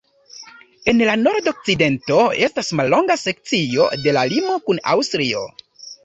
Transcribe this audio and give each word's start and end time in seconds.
En 0.91 1.01
la 1.07 1.13
nordokcidento 1.25 2.15
estas 2.47 2.71
mallonga 2.79 3.17
sekcio 3.25 3.85
de 4.07 4.15
la 4.17 4.23
limo 4.31 4.55
kun 4.71 4.81
Aŭstrio. 4.95 5.43